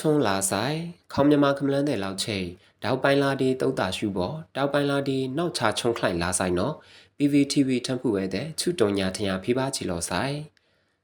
[0.00, 0.76] ချုံလာဆိုင်
[1.12, 2.46] ခေါမြမခမလန်းတဲ့လောက်ချိတ်
[2.82, 6.74] တောက်ပိုင်လာဒီတုတ်တာရှုပေါ်တောက်ပိုင်လာဒီနောက်ချချုံခလိုက်လာဆိုင်နော်
[7.16, 10.36] PVTV ထမ်းဖူဝဲတဲ့ချူတုံညာထညာဖိပါချီလောဆိုင်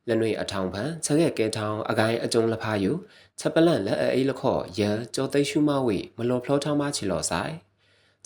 [0.06, 2.92] လက်နွေအထောင်ဖန်ချက်ရဲ့ကဲထောင်အကိုင်းအကျုံလဖာယူ
[3.38, 7.54] ချက်ပလန့်လက်အေးလခော့ရန်ကြောသိရှုမဝေမလော်ဖလောထောင်းမချီလောဆိုင်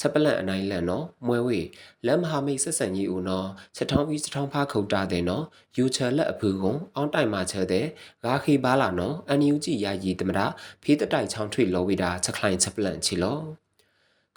[0.00, 1.60] ချက်ပလန့်အနိုင်လန်နော်မွဲဝေ
[2.06, 5.44] လက်မဟာမိတ်ဆက်ဆံကြီးဦးနော်ချက်ထောင်းပြီးချက်ထောင်းဖားခုတ်တာတဲ့နော်
[5.76, 7.86] ယူချယ်လက်အဖူကွန်အောင်းတိုင်မှာချဲတဲ့
[8.24, 10.46] ဂါခီဘာလာနော်အန်ယူကြည်ယာယီတမတာ
[10.82, 13.38] ဖေးတတိုက်ချောင်းထွေလောဝေတာချက်ခလိုင်ချက်ပလန့်ချီလော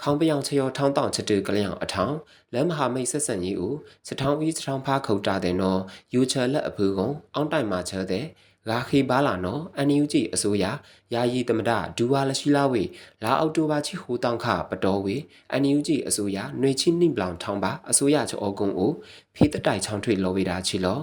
[0.01, 2.15] ခေါင်းပြောင်ချေယောထောင်းတောင်ချက်တူကလျောင်အထောင်
[2.53, 5.79] လက်မဟာမိတ်ဆက်ဆံကြီးဦးချက်ထောင်းပြီးချက်ထောင်းဖားခုတ်တာတဲ့နော်
[6.13, 8.25] ယူချယ်လက်အဖူကွန်အောင်းတိုင်မှာချဲတဲ့
[8.69, 10.65] ဂါခီဘာလာနော်အန်ယူကြည်အစိုးရ
[11.13, 12.83] ယာယီတမဒဒူဝါလရှိလာဝေ
[13.23, 15.15] လာအောက်တိုဘာချီဟိုတောင်ခပတော်ဝေ
[15.51, 18.91] အန်ယူကြည်အစိုးရຫນွေချင်းနှိပလောင်ထောင်းပါအစိုးရချောကုံအို
[19.35, 20.99] ဖေးတတိုင်ချောင်းထွေလောဝေတာချီလော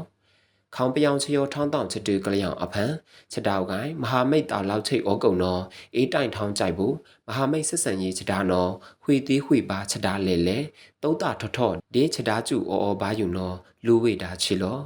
[0.76, 2.92] ခေါင်ပြောင်ချေယောထောင်းတောင်ချတူကလျောင်အဖန်
[3.32, 5.62] ချက်တောက်ကိုင်းမဟာမိတ်တာလောက်ချိတ်ဩကုံနော်
[5.94, 6.94] အေးတိုင်ထောင်းကြိုက်ဘူး
[7.28, 8.72] မဟာမိတ်ဆက်ဆံရေးချက်တာနော်
[9.02, 10.58] ခွေသေးခွေပါချက်တာလေလေ
[11.02, 14.78] တုံးတာထော့ထော့ဒေးချက်တာကျူအော်အော်ဘာယူနော်လူဝေတာချီလော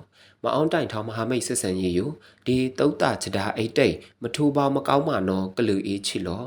[0.44, 2.04] မအောင်တိုင်ထောင်းမဟာမိတ်ဆက်ဆံရေးယူ
[2.46, 6.44] ဒီတုတ်တာချတာအိတ်တိတ်မထူပါမကောင်းမှနော်ကလူအေးချီလော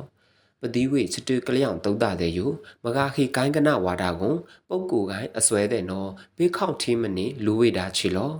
[0.62, 2.46] ပတိဝေချတူကလျောင်တုတ်တာတဲ့ယူ
[2.84, 4.38] မကာခိကိုင်းကနဝါဒကွန်
[4.70, 8.32] ပုတ်ကူကိုင်းအစွဲတဲ့နော်ဘေးခေါန့်ထီးမနေလူဝေတာချီလော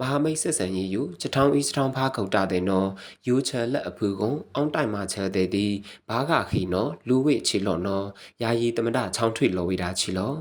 [0.00, 2.88] မဟာမိတ်ဆက်ဆံရေးယူချထောင်းအီစထောင်းဖားခုတ်တာတဲ့နော်
[3.26, 5.66] ယူချဲလက်အဖူကွန်အောင်းတိုင်မှာချဲတဲ့ဒီ
[6.08, 8.06] ဘာကခိနော်လူဝေချီလောနော်
[8.42, 10.34] ယာယီတမဒချောင်းထွေလောဝေတာချီလော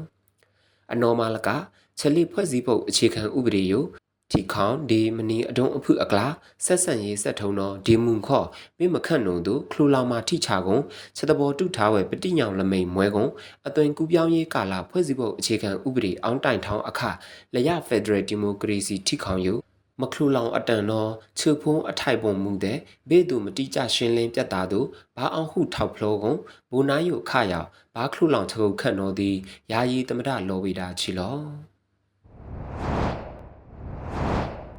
[0.93, 1.49] အနော်မာလက
[1.99, 3.80] ချက်လိဖွဲ့စည်းဖို့အခြေခံဥပဒေယူ
[4.31, 6.27] တီခေါန်ဒီမနီအဒုံအဖုအကလာ
[6.65, 8.47] ဆက်ဆန်ရေးဆက်ထုံတော့ဒီမွန်ခော့
[8.77, 10.81] မိမခန့်နုံတို့ခလူလောင်မာထိချကုန်
[11.15, 13.31] ချက်တဘောတုထားဝဲပတိညောင်လမိန်မွဲကုန်
[13.67, 17.02] အသွင်ကူပြောင်းရေးကာလာဖွဲ့စည်းဖို့အခြေခံဥပဒေအောင်းတိုင်ထောင်းအခ
[17.53, 19.53] လရဖက်ဒရယ်ဒီမိုကရေစီထိခေါင်ယူ
[20.02, 22.77] မခလူလောင်အတန်တော့ချူဖုံးအထိုက်ပုံမူတဲ့
[23.09, 24.80] ဘေးသူမတိကျရှင်းလင်းပြတ်သားသူ
[25.15, 29.36] ဘာအောင်ဟုထောက်ဖလို့ကုန်ဘူနာယုခရောက်ဘာခလူလောင်ချုပ်ခန့်တော်သည်
[29.71, 31.74] ယာယီတမဒလောဝေတာချီလော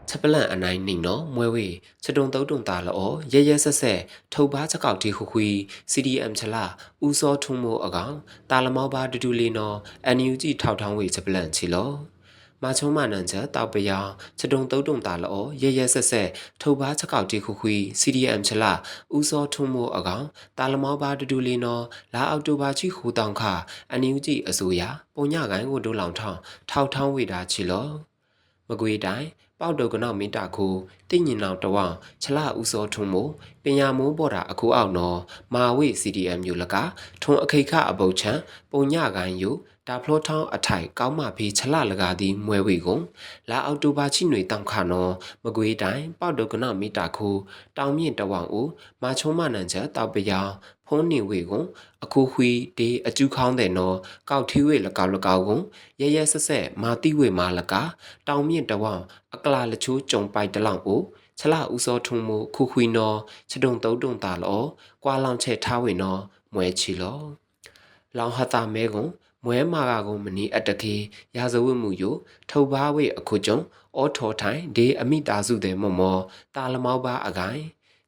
[0.08, 1.68] ချက်ပလန့်အနိုင်နှိမ်နော်မွဲဝေ
[2.04, 4.00] ချတုံတုံတုံတာလောရဲရဲဆက်ဆက်
[4.32, 5.48] ထုတ်ပါချက်ကောက်တီခုခွီ
[5.92, 6.64] CDM ချလာ
[7.04, 8.14] ဦးစောထုံမို့အကောင်
[8.50, 9.76] တာလမောပါတူတူလေးနော်
[10.16, 11.90] NUG ထောက်ထောင်းဝေချက်ပလန့်ချီလော
[12.62, 16.28] မာချုံမနန်ချက်တောက်ပယောင်ချတုံတုံတုံတာလောရဲရဲဆက်ဆက်
[16.60, 18.72] ထုတ်ပါချက်ကောက်တီခုခွီ CDM ချလာ
[19.16, 20.24] ဦးစောထုံမို့အကောင်
[20.58, 21.84] တာလမောပါတူတူလေးနော်
[22.14, 23.42] လာအောက်တိုဘာချီဟူတောင်ခ
[24.00, 24.82] NUG အစိုးရ
[25.14, 26.38] ပုံညကိုင်းကိုဒိုးလောင်ထောင်း
[26.70, 27.88] ထောက်ထောင်းဝေတာချီလော
[28.68, 29.28] မကွေတိုင်း
[29.60, 30.66] ပေါတုကနောက်မီတာခု
[31.08, 31.84] တိညင်နောက်တဝံ
[32.22, 33.30] ချလဥစောထုံမို့
[33.66, 35.18] ပညာမိုးပေါ်တာအခုအောက်နော်
[35.54, 36.74] မာဝေ CDM ယူလက
[37.22, 38.32] ထုံအခိခအပုတ်ချံ
[38.70, 39.50] ပုံညကိုင်းယူ
[39.88, 43.02] ဒါဖလောထောင်းအထိုင်ကောင်းမဖေးချလလကားသည်မွဲဝေကုန်
[43.50, 45.12] လာအောက်တိုဘာချိຫນွေတောင်ခနော်
[45.44, 47.28] မကွေးတိုင်းပေါတုကနောက်မီတာခု
[47.76, 48.70] တောင်မြင့်တဝံဦး
[49.02, 50.50] မာချုံမနန်ချက်တောက်ပယောင်
[50.86, 51.66] ဖုံးနေဝေကွန်
[52.04, 53.96] အခုခွီဒေအကျူခေါင်းတဲ့နော်
[54.30, 55.62] ကောက်ထီဝေလကောက်လကောက်ကွန်
[56.00, 57.74] ရရဆက်ဆက်မာတိဝေမာလက
[58.28, 58.92] တောင်မြင့်တဝံ
[59.34, 61.00] အကလာလချိုးကြုံပိုက်တလောင်ကို
[61.38, 63.18] ချလာဦးစောထုံမခုခွီနော်
[63.50, 64.62] ချတုံတုံတုံတာလော
[65.02, 66.20] ကွာလောင်ချက်ထားဝေနော်
[66.52, 67.20] မွဲချီလော
[68.16, 69.10] လောင်ဟတာမဲကွန်
[69.44, 70.96] မွဲမာကကုံမနီအတကေ
[71.36, 72.02] ရာဇဝတ်မှုယ
[72.50, 73.58] ထုတ်ပါဝေအခုကျုံ
[73.96, 76.18] အောထောထိုင်ဒေအမိတာစုတဲ့မော်မော
[76.54, 77.62] တာလမောပါအကိုင်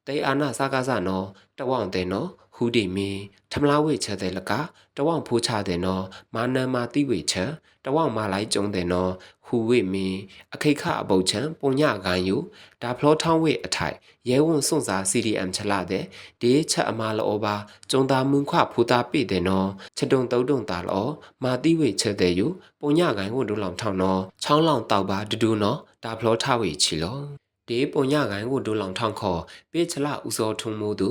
[0.07, 1.27] တေအာနာစကားစနော်
[1.59, 2.29] တဝောင်တဲ့နော်
[2.61, 3.11] ဟူဒီမီ
[3.53, 4.53] ထမလာဝေချက်တဲ့လက
[4.97, 6.05] တဝောင်ဖိုးချတဲ့နော်
[6.35, 7.51] မာနန်မာတိဝေချက်
[7.85, 9.13] တဝောင်မာလိုက်ကျုံတဲ့နော်
[9.47, 10.07] ဟူဝေမီ
[10.55, 12.37] အခိခအပုတ်ချံပုံညကိုင်းယူ
[12.83, 13.97] ဒါဖလောထောင်းဝေအထိုင်
[14.29, 16.05] ရဲဝွန်စွန့်စာ CDM ချလာတဲ့
[16.41, 17.55] ဒေးချက်အမာလောပါ
[17.91, 21.07] ကျုံတာမွန်ခွဖူတာပိတဲ့နော်ချက်တုံတုံတုံတာလော
[21.43, 22.47] မာတိဝေချက်တဲ့ယူ
[22.81, 27.19] ပုံညကိုင်းဝဒုလောင်ထောင်းနော်ချောင်းလောင်တောက်ပါဒူဒူနော်ဒါဖလောထဝေချီလော
[27.69, 29.41] ဒေပုံညကိုင်းကိုဒိုလောင်ထောင်းခေါ်
[29.71, 31.09] ပေးချလာဦးစောထုံမိုးသူ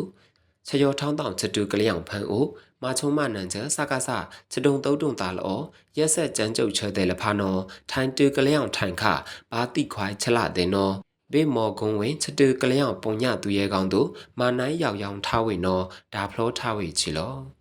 [0.68, 2.46] ချယောထောင်းတောင်ချတူကလျောင်ဖန်အို
[2.84, 4.10] မာချုံမနန်ချစကားစ
[4.52, 5.60] ချတုံတုံတုံတာလော
[5.98, 7.62] ရက်ဆက်ကြမ်းကြုတ်ချဲတဲ့လဖာနော်
[7.92, 9.04] ထိုင်တူကလျောင်ထိုင်ခ
[9.52, 10.94] ဘာတိခွိုင်းချလာတဲ့နော်
[11.34, 14.02] ဘေမော်ကုံဝင်ချတူကလျောင်ပုံညသူရဲကောင်းသူ
[14.40, 15.84] မာနိုင်ရောက်ရောင်ထားဝေနော်
[16.14, 17.57] ဒါဖလောထားဝေချီလော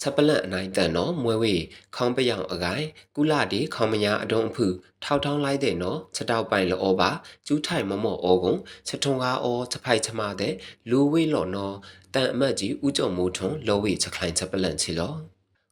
[0.00, 1.54] ချက်ပလန့်အနိုင်တန်နော်မွဲဝေ
[1.96, 2.84] ခေါင်းပယောင်အကိုင်
[3.16, 4.66] ကုလဒီခေါင်းမညာအဒုံအဖု
[5.04, 7.10] ထောက်ထောင်းလိုက်တဲ့နော်ချက်တောက်ပိုင်လောပါ
[7.46, 8.54] ကျူးထိုင်မမော့ဩကုံ
[8.88, 10.54] ချက်ထုံကားဩချက်ဖိုက်ချမတဲ့
[10.90, 11.76] လူဝေးလော်နော်
[12.14, 15.14] တန်အမတ်ကြီးဥကြုံမိုးထွန်းလောဝေချက်ခိုင်ချက်ပလန့်ချီလော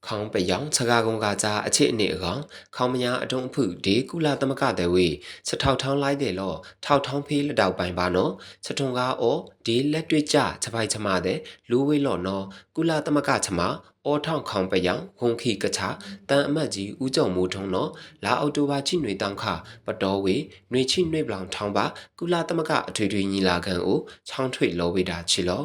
[0.06, 2.40] ခေါင်ပယောင်ခြကားကုံကကြအချစ်အနေအကောင်
[2.76, 5.06] ခေါင်မညာအတုံးအဖုဒီကုလာသမကတဲ့ဝေ
[5.48, 6.54] စထောက်ထောင်းလိုက်တယ်လော
[6.84, 8.32] ထောက်ထောင်းဖေးလက်တောက်ပိုင်ပါနော်
[8.66, 11.38] စထုံကားအောဒီလက်တွေ့ကြချပိုက်ချမတဲ့
[11.70, 12.44] လူဝေးလော်နော်
[12.76, 13.60] ကုလာသမကချမ
[14.06, 15.80] အောထောင်ခေါင်ပယောင်ဂုံခီကချ
[16.28, 17.90] တန်အမတ်ကြီးဦးကျော်မိုးထုံနော်
[18.24, 19.44] လာအော်တိုဘာချိနွေတောင်ခ
[19.86, 20.36] ပတော်ဝေ
[20.72, 21.84] နွေချိနွေပလောင်ထောင်းပါ
[22.18, 23.98] ကုလာသမကအထွေထွေညီလာခံကို
[24.28, 25.64] ချောင်းထွေလောဝေတာချီလော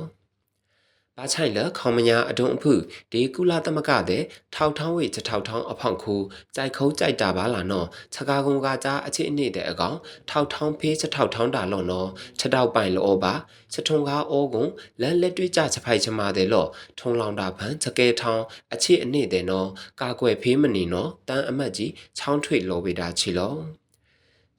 [1.21, 2.73] ဘာချိုင်လခေါမညာအဒုံအဖု
[3.11, 4.23] ဒီကုလာသမကတဲ့
[4.55, 6.15] ထောက်ထောင်းဝေချထောက်ထောင်းအဖောင်ခု
[6.55, 9.97] ကြိုက်ခုံးကြိုက်တာပါလားနော်ခြကားကုံကကြအချစ်အနည်းတဲ့အကောင်
[10.29, 12.09] ထောက်ထောင်းဖေးချထောက်ထောင်းတာလောနော်
[12.39, 13.33] ချက်တောက်ပိုင်လောပါ
[13.73, 14.65] ချက်ထုံကားအောကုံ
[15.01, 16.65] လန်လက်တွေ့ကြချဖိုက်ချမာတဲ့လော
[16.99, 19.67] ထုံလောင်တာဖန်ချကဲထောင်းအချစ်အနည်းတဲ့နော်
[20.01, 23.55] ကာကွယ်ဖေးမနေနော်တန်အမတ်ကြီးချောင်းထွေလောဝေတာချီလော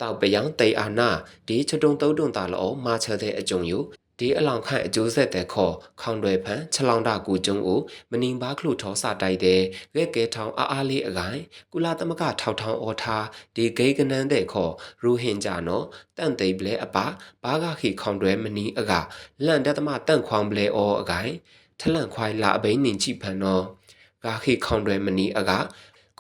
[0.01, 1.11] တောက်ပယောင်တေအာနာ
[1.49, 3.81] ဒီချတုံတုံတုံတာလောမာချတဲ့အကြုံယူ
[4.19, 7.81] ဒီအလောင်ခန့်အကျိုးဆက်တဲ့ခေါ်ခေါင်တွေဖန်ချလောင်တာကူကျုံကို
[8.11, 9.61] မနင်ဘာခလုထောစာတိုက်တဲ့
[9.97, 11.41] ရဲကဲထောင်အားအားလေးအကိုင်
[11.73, 13.25] ကုလာသမကထောက်ထောင်အော်ထား
[13.57, 14.73] ဒီဂိကနန်းတဲ့ခေါ်
[15.03, 15.85] ရူဟင်ဂျာနော်
[16.17, 16.97] တန့်သိပလဲအပ
[17.43, 18.93] ဘာဂခိခေါင်တွေမနီအက
[19.47, 21.33] လန့်တသမတန့်ခွန်ပလဲအော်အကိုင်
[21.81, 23.65] ထလန့်ခွိုင်လာအဘိနင်ချိဖန်နော်
[24.25, 25.51] ဂါခိခေါင်တွေမနီအက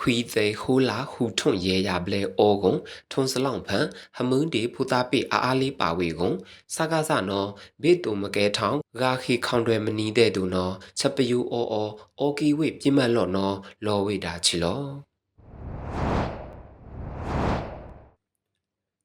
[0.02, 2.74] ခွီသေးဟိုလာဟူထွန်ရဲရပလဲအောကုံ
[3.12, 6.30] ထုံစလောင်ဖန်ဟမွန်းဒီဖူတာပိအားအားလေးပါဝေကုံ
[6.74, 7.48] စကားစနော်
[7.82, 11.90] ဘေတူမကဲထောင်းဂါခိခေါင်တွေမနီတဲ့သူနော်ချက်ပယူအောအော
[12.20, 13.56] အောကီဝေပြင်းမတ်လော့နော်
[13.86, 14.82] လော်ဝေတာချီလော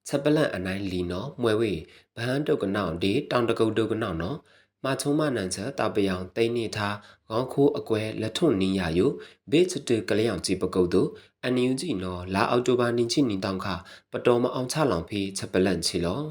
[0.08, 1.74] ချက်ပလန့်အနိုင်လီနော်မွဲဝေ
[2.16, 4.38] ဘဟန်တုတ်ကနောင်ဒီတောင်တကုတ်တုတ်ကနောင်နော်
[4.83, 6.95] မချုံမနန်ချက်တာပယောင်တိန်နေထား
[7.29, 9.12] ခေါင်းခိုးအကွဲလက်ထွန်နီယာယို
[9.51, 11.09] ဘေချတေကလျောင်ကြည့်ပကုတ်တို့
[11.44, 13.68] အန်ယူဂျီနော်လာအော်တိုဘာနင်းချိနီတောင်ခ
[14.12, 16.21] ပတော်မအောင်ချလောင်ဖေးချက်ပလန့်ချီလော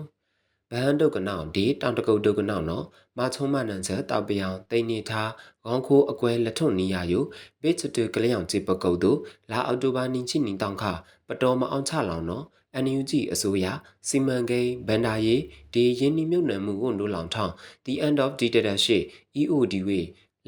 [0.71, 2.85] ဘဟန်တုတ်ကနောင်ဒီတောင်တကုတ်တုတ်ကနောင်နော်
[3.19, 5.31] မချုံမနန်ချက်တာပယောင်တိန်နေထား
[5.65, 7.25] ခေါင်းခိုးအကွဲလက်ထွန်နီယာယို
[7.63, 9.19] ဘေချတေကလျောင်ကြည့်ပကုတ်တို့
[9.51, 10.85] လာအော်တိုဘာနင်းချိနီတောင်ခ
[11.29, 12.45] ပတော်မအောင်ချလောင်နော်
[12.85, 13.67] NUG အစိုးရ
[14.09, 15.43] စီမံကိန်းဗန်ဒါရေး
[15.73, 19.03] ဒီရင်းနှီးမြှုပ်နှံမှုကိုနိုးလောင်ထောင်း The End of Dictatorship
[19.41, 20.01] EOD ဝေ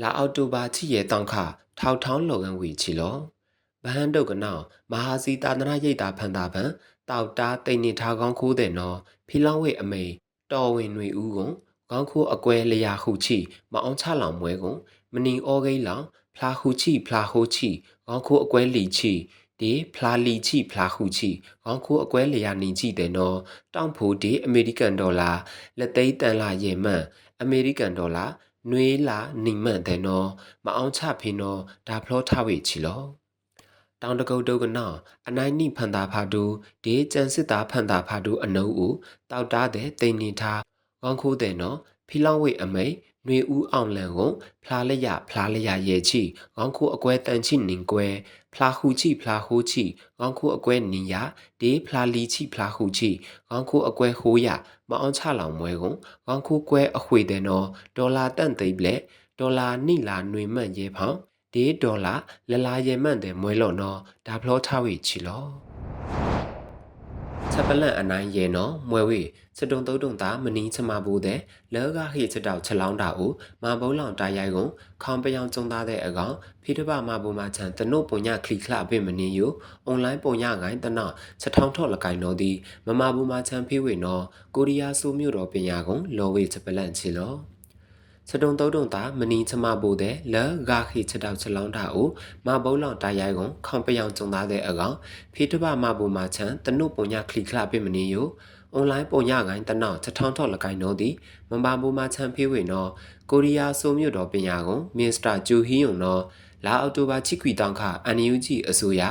[0.03, 1.35] လာအော်တိုဘာချီရဲ့တောင်ခ
[1.79, 3.17] ထောက်ထောင်းလော်ကန်ဝေချီလော
[3.85, 6.69] ဗဟန်တုတ်ကနောင်မဟာစီတာသနာရိတ်တာဖန်တာပန်
[7.11, 8.97] တောက်တာတိန်နေထားကောင်းခိုးတဲ့နော်
[9.29, 10.05] ဖီလောင်းဝေအမေ
[10.53, 11.53] တော်ဝင်တွေဦးကွန်
[11.91, 13.39] ကောင်းခိုးအကွဲလျာခုချီ
[13.73, 14.79] မအောင်ချလောင်မွဲကွန်
[15.13, 16.05] မနီဩဂိလောင်
[16.37, 17.71] ဖလာခုချီဖလာဟိုချီ
[18.07, 19.13] ကောင်းခိုးအကွဲလီချီ
[19.61, 21.31] ဒီဖလာလီချီဖလာခုချီ
[21.65, 23.39] ခေါင်းခိုးအကွဲလျာနေကြည့်တယ်နော်
[23.75, 25.31] တောင်ဖိုဒီအမေရိကန်ဒေါ်လာ
[25.79, 27.03] လက်သိန်းတန်လာရေမှန်
[27.41, 28.25] အမေရိကန်ဒေါ်လာ
[28.71, 30.29] နွေးလာနိမန့်တယ်နော်
[30.65, 33.03] မအောင်ချဖေနော်ဒါဖလောထားဝေချီလော
[34.03, 34.93] တောင်တကုတ်တုတ်ကနော
[35.29, 36.45] အနိုင်နိဖန်တာဖာတူ
[36.85, 38.95] ဒီကျန်စစ်သားဖန်တာဖာတူအနုဦး
[39.31, 40.61] တောက်တာတဲ့တိန်နေထား
[41.03, 41.77] ခေါင်းခိုးတဲ့နော်
[42.09, 42.95] ဖီလောင်းဝေအမိတ်
[43.29, 44.33] နှွေဦးအောင်လန်ကို
[44.65, 46.23] ဖလားလျက်ဖလားလျက်ရဲချီ
[46.57, 48.07] ခေါင်းခိုးအကွဲတန်ချိနင်ကွဲ
[48.55, 49.85] ဖလာဟူချီဖလာဟိုချီ
[50.19, 51.23] ခေါင်းခိုးအကွဲနီယာ
[51.61, 53.11] ဒေဖလာလီချီဖလာဟူချီ
[53.49, 54.49] ခေါင်းခိုးအကွဲဟိုးရ
[54.89, 55.97] မအောင်ချလောင်မွဲကုန်
[56.27, 57.67] ခေါင်းခိုးကွဲအခွေတဲ့နော်
[57.97, 59.01] ဒေါ်လာတန့်သိပ်လက်
[59.39, 61.19] ဒေါ်လာနိလာຫນွေမှန်ရဲဖောင်း
[61.55, 62.15] ဒေဒေါ်လာ
[62.51, 65.68] လလာရဲမှန်တဲ့မွဲလို့နော်ဒါဖလောထားဝေချီလော
[67.59, 69.21] ချက်ပလန့်အနိုင်ရဲနော်မွဲဝေ
[69.59, 71.41] စတုံတုံတုံတာမနီးချမဘူးတဲ့
[71.75, 73.31] လောကဟိချက်တောက်ချက်လောင်းတာကို
[73.63, 74.71] မဘုံလောင်တာရိုက်ကုန်
[75.03, 79.51] ခေါင်ပယောင်ကျုံသားတဲ့အကောင်ဖိတပမဘူမချန်တနုပုံညခလီခလအပိမနီယို
[79.87, 81.01] အွန်လိုင်းပုံညကိုင်းတန
[81.41, 82.51] ချက်ထောင်းထော့လကိုင်းတော့ဒီ
[82.87, 84.25] မမဘူမချန်ဖေးဝေနော်
[84.55, 87.35] ကိုရီးယားဆိုမြို့တော်ပညာကုန်လော်ဝေချက်ပလန့်ချီလော
[88.31, 90.37] စတုံတုံတုံတာမနီချမပိုတဲ့လ
[90.69, 92.09] ဂါခိချက်တောက်ချလောင်းတာကို
[92.47, 94.97] မဘုံလောင်တာရိုက်ကုန်ခေါင်ပယောင်ကျုံသားတဲ့အကောင်
[95.35, 98.27] ဖိတပမဘူမချန်တနုပုံညခလီခလအပိမနီယို
[98.75, 101.09] အွန်လိုင်းပုံရကိုင်းတနောက်ချက်ထောင်းထော့လကိုင်းတော့ဒီ
[101.51, 102.91] မမဘူမချန်ဖေးဝေနော်
[103.31, 106.23] ကိုရီးယားဆိုမြို့တော်ပညာကုန်မစ္စတာဂျူဟီယွန်နော်
[106.67, 109.03] လာအော်တိုဘာချီကွီတောင်ခအန်ယူဂျီအစိုးရ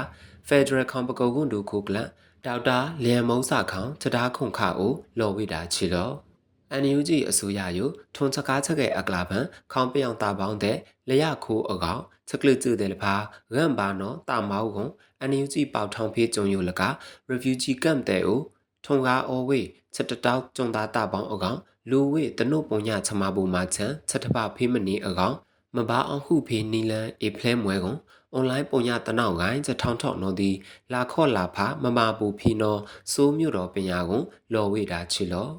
[0.47, 2.09] ဖက်ဒရယ်ကွန်ပကိုကွန်ဒူခိုကလန်
[2.45, 6.26] ဒေါက်တာလျံမုံစာခေါင်ချတာခုန်ခအိုလော်ဝိတာချီလော
[6.71, 7.79] အန်ယူဂျီအစိုးရယ
[8.15, 10.77] ထွန်ချကားချက်ရဲ့အကလာပန်ခေါင်ပြောင်တာပေါင်းတဲ့
[11.09, 13.13] လရခိုးအကောင်ချက်လကျတဲ့လဖာ
[13.55, 16.81] ရန်ဘာနော်တာမောက်ကွန်အန်ယူဂျီပေါထောင်ဖေးကြုံယူလက
[17.29, 18.41] refugee camp တဲ့အို
[18.85, 19.61] ထုံကားအော်ဝေ
[19.95, 21.59] ချက်တတောက်ကျုံသားတာပေါင်းအကောင်
[21.89, 25.35] လူဝေတနုပုံညချမဘူမာချန်ချက်တပဖေးမနီအကောင်
[25.75, 27.99] မဘာအောင်ခုဖေးနီလန်အေဖလဲမွဲကွန်
[28.33, 30.51] အွန်လိုင်းပုံညတနောက်ကိုင်းချက်ထောင်းထောက်နော်ဒီ
[30.93, 32.81] လာခော့လာဖာမမပူဖီနော်
[33.11, 35.49] စိုးမြို့တော်ပညာကွန်လော်ဝေတာချီလော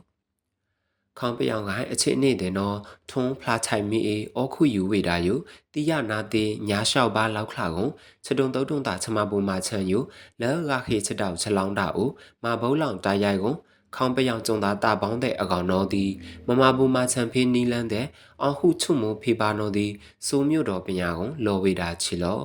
[1.19, 2.77] ခေါင်ပြောင်ကိုင်းအခြေအနေတဲ့နော်
[3.11, 5.35] ထုံးဖလာချိုင်မီအေအောခုယူဝေတာယု
[5.73, 7.91] တိယနာတေညာလျှောက်ပါလောက်ခလာကုန်
[8.25, 9.99] ချက်တုံတုံတုံတာချမပုံမာချန်ယု
[10.41, 12.11] လဲဂါခေချက်တောက်ချက်လောင်းတာအို
[12.45, 13.59] မာဘုံလောင်တာရိုက်ကုန်
[13.97, 16.11] ခေါင်ပြောင်ကျုံသာတာပေါင်းတဲ့အကောင်တော်သည်
[16.47, 18.07] မမဘူမာချန်ဖေးနီလန်းတဲ့
[18.43, 19.93] အောင်ဟုချုံမိုဖေးပါနော်သည်
[20.27, 22.41] စိုးမြို့တော်ပညာကုန်လော်ဝေတာချီလော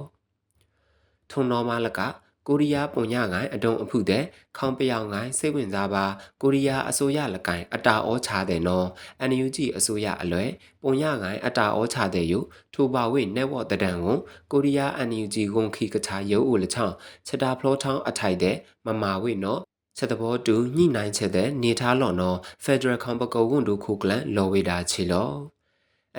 [1.29, 1.99] ထုံတော်မလက
[2.47, 4.23] ကိုရီးယားပုံညငိုင်အတုံအဖုတဲ့
[4.57, 6.05] ခေါင်ပြောင်ငိုင်စိတ်ဝင်စားပါ
[6.41, 8.87] ကိုရီးယားအစိုးရလကိုင်အတာဩချတဲ့နော်
[9.29, 10.49] NUG အစိုးရအလွယ်
[10.83, 12.33] ပုံညငိုင်အတာဩချတဲ့ယ
[12.73, 14.17] ထိုပါဝိနေဝတဒန်ကို
[14.51, 16.95] ကိုရီးယား NUG ကုန်ခိကချာရုပ်ဦးလချောင်း
[17.27, 19.61] ချက်တာဖလောထောင်းအထိုက်တဲ့မမာဝိနော်
[19.97, 25.29] ချက်တဘောတူညှိနှိုင်းချက်တဲ့နေထားလော်နော် Federal ခေါင်ပကုံကွန်ဒုခုကလန်လော်ဝေတာချီလော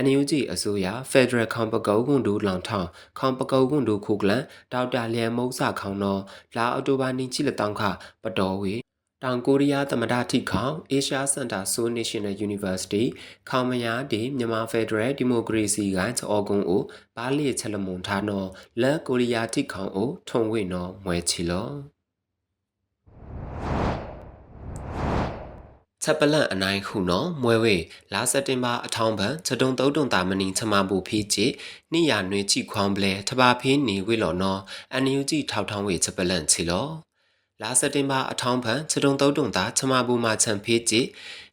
[0.03, 6.21] NUG အစိုးရ Federal ခေါင်ပကုံကွန်ဒူလောင်ထောင်းခေါင်ပကုံကွန်ဒူခုကလန်ဒေါက်တာလျံမုံစာခေါင်နော်
[6.57, 7.83] လာအော်တိုဘာနီချီလတောင်းခ
[8.23, 8.75] ပတော်ဝေ
[9.23, 13.05] တောင်ကိုရီးယားသမ္မတထိခေါင် Asia Center Seoul National University
[13.49, 16.83] ခေါင်မယာဒီမြန်မာ Federal Democracy ကချောကုံကို
[17.17, 18.49] ဘာလီချက်လမွန်ထားနော်
[18.83, 21.94] လက်ကိုရီးယားထိခေါင်ကိုထုံဝေနော်မွဲချီလော
[26.05, 27.77] ချက်ပလန့်အနိုင်ခုနော်မွဲဝေ
[28.13, 31.47] လာစက်တင်ဘာအထောင်းပန်ချက်တုံတုံတုံတာမနီချမဘူဖီးချီ
[31.93, 34.61] နိယာနွေချိခွန်ပလဲထဘာဖီးနေဝေလော်နော်
[34.93, 36.89] အန်ယူဂျီထောက်ထောင်းဝေချက်ပလန့်ချီလော
[37.63, 41.01] လာစက်တင်ဘာအထောင်းပန်ချက်တုံတုံတုံတာချမဘူမှာချန်ဖီးချီ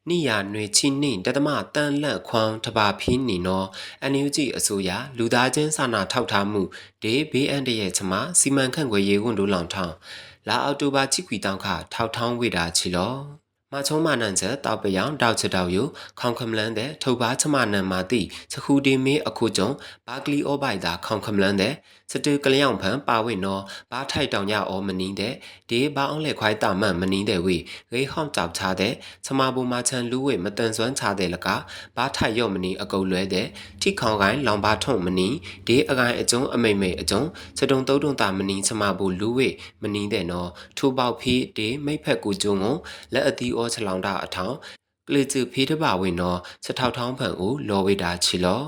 [0.09, 3.67] နိယာနွေချိနှင့်တတမတန်လန့်ခွန်ထဘာဖီးနေနော်
[4.01, 6.61] အန်ယူဂျီအစိုးရလူသားချင်းစာနာထောက်ထားမှု
[7.03, 9.95] ဒေဘေးအန်တရဲ့ချမစီမံခန့်ခွဲရေးဝန်တို့လောင်ထောင်း
[10.47, 13.15] လာအော်တိုဘာချိကွီတောင်းခထောက်ထောင်းဝေတာချီလော
[13.73, 15.77] မချုံမနန်ချက်တောက်ပယောင်တောက်ချတောက်ယ
[16.19, 18.21] ခေါင်ခမလန်တဲ့ထုတ်ပါချမနန်မာတိ
[18.53, 19.69] စခူဒီမေအခုကျုံ
[20.07, 21.73] ဘာကလီအောဘိုက်တာခေါင်ခမလန်တဲ့
[22.11, 23.61] စတူကလျောင်ဖန်ပါဝိနော်
[23.91, 25.33] ဘာထိုက်တောင်ရအောမနင်းတဲ့
[25.69, 27.57] ဒီဘာအောင်လက်ခွိုင်းတာမန်မနင်းတဲ့ဝေ
[27.91, 28.93] ဂေးဟောင်းကြောက်ချတဲ့
[29.25, 31.47] ချမဘူမာချန်လူဝေမတန်စွမ်းချတဲ့လက
[31.97, 33.47] ဘာထိုက်ရော့မနင်းအကုတ်လွဲတဲ့
[33.81, 35.35] ထိခေါင်ကိုင်းလောင်ပါထုံမနင်း
[35.67, 37.27] ဒီအကိုင်းအကျုံးအမိမ့်မိတ်အကျုံး
[37.59, 39.49] စတုံတုံးတုံတာမနင်းချမဘူလူဝေ
[39.81, 42.75] မနင်းတဲ့နော်ထူပေါဖီးဒီမိတ်ဖက်ကူကျုံကို
[43.13, 44.55] လက်အတီးဩချလောင်တာအထောင်
[45.07, 48.63] ကလစ်ချဖေးတပါဝင်နော်စထောက်ထောင်းဖန်ဦးလော်ဝေတာချီလော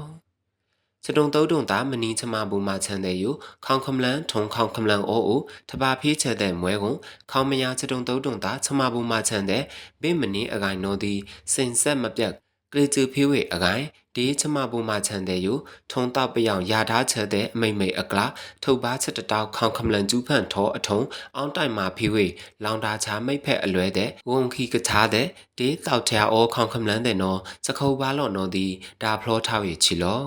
[1.05, 3.29] စတုံတုံတုံတာမနီချမဘူမှာချန်တဲ့ယူ
[3.65, 6.97] ခေါင်ခမလန်ထုံခေါင်ခမလန်အိုးအိုတပါဖေးချက်တဲ့မွဲကုန်
[7.31, 9.63] ခေါင်မယာစတုံတုံတုံတာချမဘူမှာချန်တဲ့
[10.01, 11.19] ဘေးမနီအကိုင်နိုသည်
[11.53, 12.33] စင်ဆက်မပြတ်
[12.75, 13.83] ကလေးချူဖေးဝေအကိုင်
[14.15, 15.53] ဒီချမဘူမှာချန်တဲ့ယူ
[15.91, 18.25] ထုံတော့ပယောင်ယာထားချက်တဲ့အမိမ့်မိတ်အကလာ
[18.63, 20.99] ထုတ်ပါချက်တတောက်ခေါင်ခမလန်ကျူးဖန့်ထောအထုံ
[21.35, 22.25] အောင်းတိုင်မှာဖေးဝေ
[22.63, 25.27] လောင်တာချာမိတ်ဖက်အလွဲတဲ့ဝုံခီကချားတဲ့
[25.57, 28.67] ဒီတောက်ချာအောခေါင်ခမလန်တဲ့နော်စခုပ်ပါလော့နော်ဒီ
[29.01, 30.23] ဒါဖလောထားဝေချီလော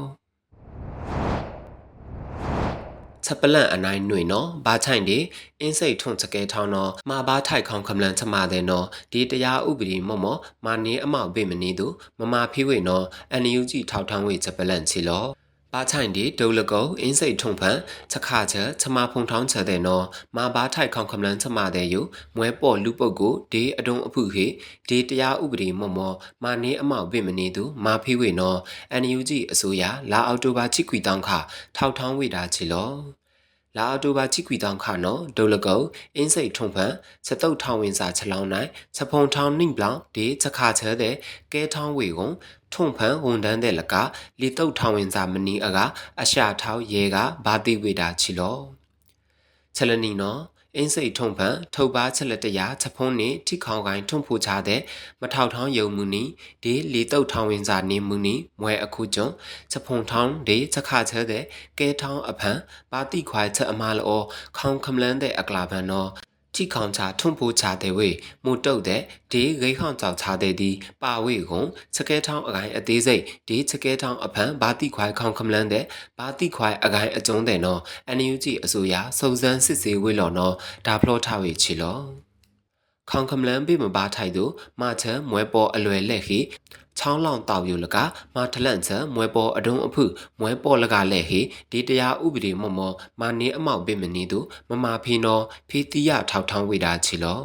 [3.27, 5.19] ချက်ပလန့်အနိုင်ຫນွေနော်ဘာချိုင်ဒီ
[5.61, 11.87] အင်းစိတ်ထုံချကဲထောင်းနော်မာဘာထိုက်ခေါင်ခမလန်ချမတဲ့နော်ဒီတရားဥပဒေမော့မော့မာနေအမောက်ပေးမနေသူ
[12.19, 15.27] မမာဖေးဝေနော်အန်ယူဂျီထောက်ထောင်းဝေချက်ပလန့်ချီလော
[15.77, 17.79] ဘာချိုင်ဒီဒုလကုံအင်းစိတ်ထုံဖန်
[18.11, 20.05] ချက်ခါချက်ချမဖုံထောင်းချက်တဲ့နော်
[20.37, 22.01] မာဘာထိုက်ခေါင်ခမလန်ချမတဲ့ယူ
[22.37, 24.47] မွဲပေါ်လူပုတ်ကိုဒီအတုံအဖုခေ
[24.89, 28.59] ဒီတရားဥပဒေမော့မော့မာနေအမောက်ပေးမနေသူမာဖေးဝေနော်
[28.93, 31.31] အန်ယူဂျီအစိုးရလာအောက်တိုဘာချီကွီတောင်းခ
[31.77, 32.91] ထောက်ထောင်းဝေတာချီလော
[33.77, 35.79] လာအတူပါချိကွီတောင်းခနော်ဒိုလကုံ
[36.17, 36.93] အင်းစိတ်ထုံဖန်
[37.27, 41.15] ချက်တုတ်ထောင်းဝင်စာချက်လောင်းနိုင်ချက်ဖုံထောင်းနှိမ့်ပလောင်ဒီချက်ခါချဲတဲ့
[41.53, 42.35] ကဲထောင်းဝေကုန်
[42.75, 43.95] ထုံဖန်ဝန်တန်းတဲ့လက
[44.41, 45.79] လီတုတ်ထောင်းဝင်စာမနီအက
[46.23, 48.59] အရှာထောင်းရဲကဘာတိဝေတာချီလော
[49.77, 50.41] ချက်လနီနော်
[50.77, 54.81] အင်းစိတ်ထုံဖန်ထုတ်ပါချက်လက်တရာချက်ဖုံးနေထိခေါင်ကိုင်းထုံဖို့ချတဲ့
[55.21, 56.25] မထောက်ထောင်းယုံမှုနီ
[56.63, 59.29] ဒီလီတုတ်ထောင်းဝင်စာနေမှုနီမွဲအခုကျုံ
[59.71, 61.45] ချက်ဖုံထောင်းဒီချက်ခချဲတဲ့
[61.79, 62.59] ကဲထောင်းအဖန်
[62.93, 64.23] ပါတိခွိုင်ချက်အမလော
[64.59, 66.11] ခေါင်ခမလန်းတဲ့အကလာဘန်နော်
[66.57, 68.09] ထိခေါင်ချထုံဖိုးချတဲ့ဝေ
[68.45, 70.71] မူတုတ်တဲ့ဒီဂိခေါင်ကြောက်ချတဲ့ဒီ
[71.03, 71.63] ပါဝေကုံ
[71.95, 75.85] ချက်ခဲထောင်းအကိုင်အသေးစိတ်ဒီချက်ခဲထောင်းအဖန်ဘာတိခွိုင်ခေါင်ခမလန်းတဲ့
[76.19, 80.55] ဘာတိခွိုင်အကိုင်အကျုံးတဲ့နော်အန်ယူဂျီအစိုးရစုံစမ်းစစ်ဆေးဝေလော်နော်
[80.87, 82.26] ဒါဖလောထားဝေချီလော
[83.11, 84.45] ခေါင်ခမလန်ပိမဘာထိုက်သူ
[84.81, 86.39] မချံမွဲပေါ်အလွယ်လက်ခိ
[86.99, 87.97] ချောင်းလောင်တောက်ယူလက
[88.35, 90.05] မာထလန့်ချံမွဲပေါ်အဒုံအဖု
[90.41, 97.41] မွဲပေါ်လကလက်ဟိဒီတရားဥပဒေမမောမာနေအမောက်ပိမနေသူမမာဖီနောဖီတိယထောက်ထောင်းဝေတာချီလော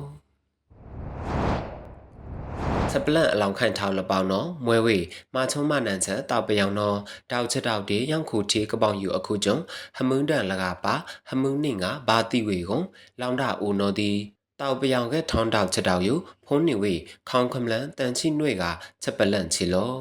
[2.92, 4.98] စပလန့်အလောင်ခိုင်ထောက်လပေါင်းနော်မွဲဝေ
[5.36, 6.98] မာချုံမနန်ချက်တောက်ပယောင်နော်
[7.32, 9.58] တောက်ချက်တောက်တေရောင်ခုတီကပောင်ယူအခုကျုံ
[9.98, 10.94] ဟမုန်တန်လကပါ
[11.30, 12.86] ဟမုန်နင့်ကဘာတိဝေကုန်
[13.20, 14.12] လောင်တာအိုနော်ဒီ
[14.62, 16.14] တောက်ပယောင်ကထောင်းတောက်ချက်တောက်ယူ
[16.46, 16.94] ဖုံးနေဝေ
[17.30, 18.64] ခေါင်ခမလန်တန်ချိနှွေက
[19.04, 19.94] ချက်ပလန့်ချီလော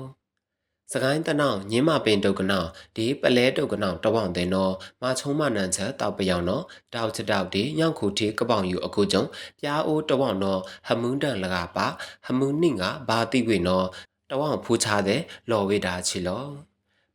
[0.93, 6.65] စကိုင်းတနောင်ညင်းမပင်တုတ်ကနောင်ဒီပလဲတုတ်ကနောင်တဝောင်တဲ့နော်မချုံမနန်ချက်တောက်ပယောင်နော်
[6.95, 9.23] တောက်ချက်တောက်ဒီညောင်ခုတီကပောင်ယူအခုကျုံ
[9.59, 11.87] ပြားအိုးတဝောင်နော်ဟမုန်တန်လကပါ
[12.27, 13.87] ဟမုန်နင့်ကဘာတိဝေနော်
[14.31, 16.45] တဝောင်ဖူးချတဲ့လော်ဝေတာချီလော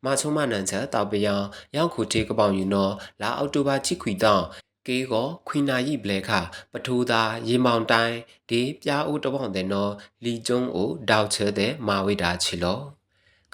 [0.03, 4.45] မချုံမနန်ချက်တောက်ပယောင်ရောက်ခုတီကပောင်ယူနော်လာအောက်တိုဘာချိခွီတောင်း
[4.87, 6.29] ကေကိုခွိနာယိဘလဲခ
[6.71, 8.15] ပထူသာရေမောင်တိုင်း
[8.49, 9.91] ဒီပြားဦးတပေါင်တဲ့နော်
[10.23, 12.79] လီကျုံးကိုတောက်ချဲတဲ့မာဝိတာချီလော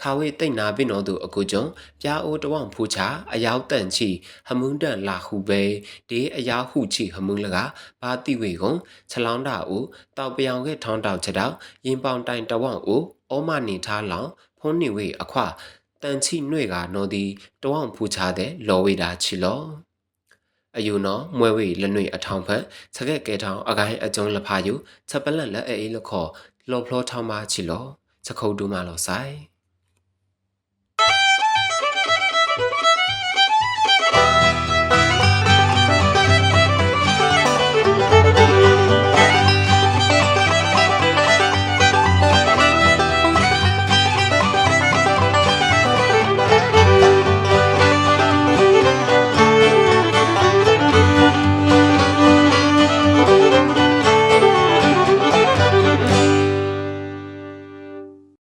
[0.02, 1.64] ခါဝေးတိတ်နာပင်တော်သူအကူကျုံ
[2.02, 4.10] ပြာအိုးတဝောင်ဖူချာအယောက်တန်ချီ
[4.48, 5.62] ဟမုန်တန်လာဟုပဲ
[6.10, 7.58] ဒေအယောက်ဟုချီဟမုန်လက
[8.02, 8.74] ဘာတိဝေကုံ
[9.12, 9.86] ခြလောင်းတာဦး
[10.18, 11.54] တောက်ပြောင်ခဲ့ထောင်းတောက်ချက်တော့
[11.86, 15.40] ရင်ပေါင်တိုင်တဝောင်ဦးဩမနေထားလောင်ဖုန်းနေဝေအခွ
[16.04, 17.24] တန်ချိနှွေကနော်ဒီ
[17.62, 19.62] တဝောင်ဖူချတဲ့လော်ဝေတာချီလော
[20.78, 22.64] အယူနော်မွဲဝေလနွေအထောင်ဖက်
[22.96, 24.74] ချက်ခဲ့ကဲထောင်အကိုင်းအကျုံးလဖာယူ
[25.10, 26.30] ချက်ပလန့်လက်အေးလခေါ်
[26.72, 27.86] လော်ဖလောထောင်းမချီလော
[28.26, 29.34] ချက်ခုတ်တူးမလောဆိုင်